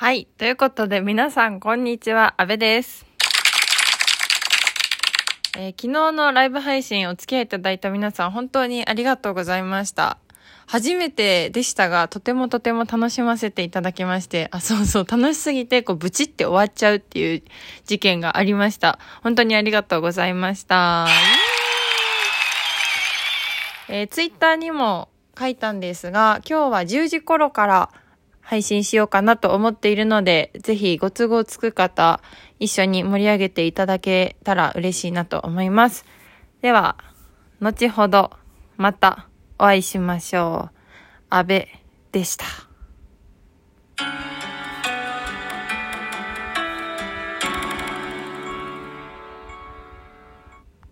[0.00, 0.26] はい。
[0.38, 2.32] ということで、皆さん、こんにちは。
[2.38, 3.04] 安部です。
[5.58, 10.16] えー昨日のライブ配信お付き合いいただいた皆さん、本当にありがとうございました。
[10.66, 17.42] 初めてでしたが、とてもとても楽しませていただきまして、あ、そうそう、楽しすぎて、こう、ブチって終わっちゃうっていう
[17.84, 18.98] 事件がありました。
[19.22, 21.08] 本当にありがとうございました。
[23.90, 27.90] えー、ツイッターにも書いたんですが、今日は10時頃から
[28.50, 32.20] 配信しようかなと思っているので、ぜひご都合つく方、
[32.58, 36.04] 一緒に盛り上げていただけたら嬉しいなと思います。
[36.60, 36.96] では、
[37.60, 38.32] 後ほど、
[38.76, 40.76] またお会いしましょう。
[41.28, 41.68] 安倍
[42.10, 42.69] でした。